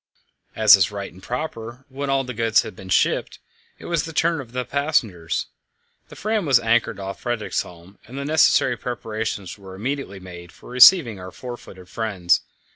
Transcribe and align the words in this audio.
As 0.55 0.75
is 0.75 0.89
right 0.89 1.13
and 1.13 1.21
proper, 1.21 1.85
when 1.87 2.09
all 2.09 2.23
the 2.23 2.33
goods 2.33 2.63
had 2.63 2.75
been 2.75 2.89
shipped, 2.89 3.37
it 3.77 3.85
was 3.85 4.01
the 4.03 4.13
turn 4.13 4.41
of 4.41 4.51
the 4.51 4.65
passengers. 4.65 5.45
The 6.09 6.15
Fram 6.15 6.43
was 6.43 6.59
anchored 6.59 6.99
off 6.99 7.21
Fredriksholm, 7.21 7.99
and 8.07 8.17
the 8.17 8.25
necessary 8.25 8.75
preparations 8.77 9.59
were 9.59 9.75
immediately 9.75 10.19
made 10.19 10.51
for 10.51 10.71
receiving 10.71 11.19
our 11.19 11.29
four 11.29 11.55
footed 11.55 11.87
friends. 11.87 12.41